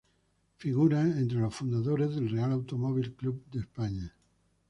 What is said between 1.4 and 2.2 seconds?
fundadores